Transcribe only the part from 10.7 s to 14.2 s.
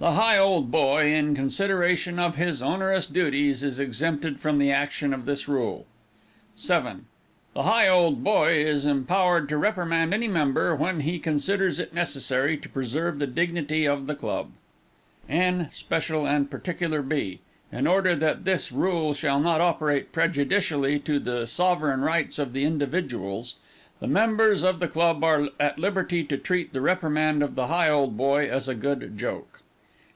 when he considers it necessary to preserve the dignity of the